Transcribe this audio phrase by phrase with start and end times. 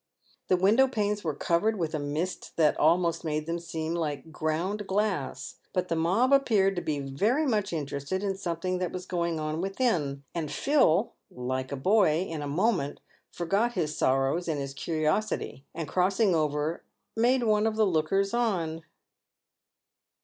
[0.47, 4.87] The window panes were covered with a mist that almost made them seem like ground
[4.87, 9.39] glass; but the mob appeared to be very much interested in something that was going
[9.39, 14.73] on within, and Phil, like a boy, in a moment forgot his sorrows in his
[14.73, 16.83] curiosity, and crossing over
[17.15, 18.81] made one of the lookers on.